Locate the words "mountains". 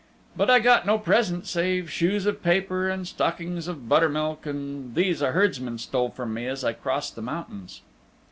7.21-7.81